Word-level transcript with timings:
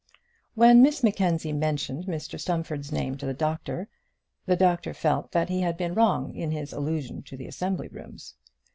When 0.55 0.81
Miss 0.81 1.03
Mackenzie 1.03 1.53
mentioned 1.53 2.05
Mr 2.05 2.39
Stumfold's 2.39 2.91
name 2.91 3.17
to 3.17 3.25
the 3.27 3.35
doctor, 3.35 3.87
the 4.47 4.55
doctor 4.55 4.95
felt 4.95 5.31
that 5.31 5.49
he 5.49 5.61
had 5.61 5.77
been 5.77 5.93
wrong 5.93 6.33
in 6.33 6.49
his 6.49 6.73
allusion 6.73 7.21
to 7.21 7.37
the 7.37 7.45
assembly 7.45 7.87
rooms. 7.87 8.33